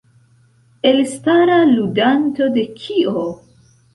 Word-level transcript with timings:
Elstara 0.91 1.57
ludanto 1.73 2.49
de 2.57 2.65
Kio? 2.79 3.29